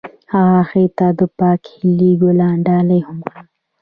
هغه 0.33 0.51
هغې 0.69 0.85
ته 0.97 1.07
د 1.19 1.21
پاک 1.37 1.61
هیلې 1.75 2.11
ګلان 2.21 2.55
ډالۍ 2.67 2.99
هم 3.07 3.17
کړل. 3.27 3.45